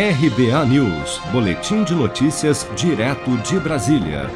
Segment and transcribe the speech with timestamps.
[0.00, 4.30] RBA News, Boletim de Notícias, direto de Brasília.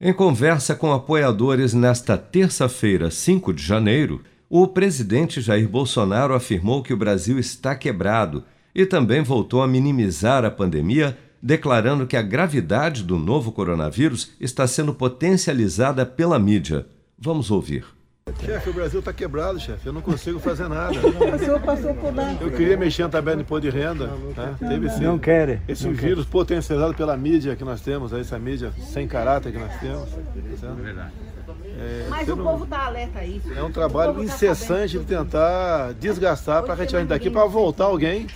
[0.00, 6.94] Em conversa com apoiadores nesta terça-feira, 5 de janeiro, o presidente Jair Bolsonaro afirmou que
[6.94, 13.02] o Brasil está quebrado e também voltou a minimizar a pandemia, declarando que a gravidade
[13.02, 16.86] do novo coronavírus está sendo potencializada pela mídia.
[17.18, 17.97] Vamos ouvir.
[18.44, 19.86] Chefe, o Brasil está quebrado, chefe.
[19.86, 20.94] Eu não consigo fazer nada.
[21.34, 22.36] O senhor passou por lá.
[22.40, 24.10] Eu queria mexer na tabela de imposto de renda.
[24.34, 24.54] Tá?
[24.58, 25.62] Teve esse, Não quer.
[25.68, 29.72] esse não vírus potencializado pela mídia que nós temos, essa mídia sem caráter que nós
[29.80, 30.08] temos.
[30.12, 31.12] É verdade.
[32.08, 33.52] Mas o povo está alerta a isso.
[33.52, 38.26] É um trabalho incessante de tentar desgastar para retirar a gente daqui para voltar alguém.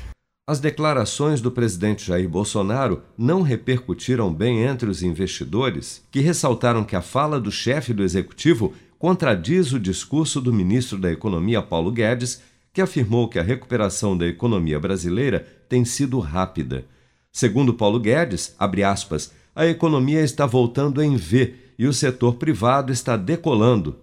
[0.48, 6.97] As declarações do presidente Jair Bolsonaro não repercutiram bem entre os investidores, que ressaltaram que
[6.97, 12.41] a fala do chefe do executivo contradiz o discurso do ministro da Economia Paulo Guedes,
[12.73, 16.84] que afirmou que a recuperação da economia brasileira tem sido rápida.
[17.33, 23.17] Segundo Paulo Guedes, aspas, a economia está voltando em V e o setor privado está
[23.17, 23.97] decolando.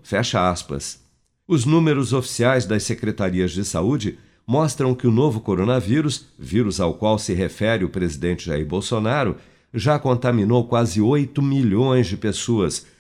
[1.48, 7.18] Os números oficiais das secretarias de saúde mostram que o novo coronavírus, vírus ao qual
[7.18, 9.38] se refere o presidente Jair Bolsonaro,
[9.74, 12.86] já contaminou quase 8 milhões de pessoas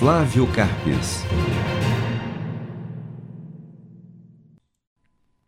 [0.00, 1.26] Flávio Carpes.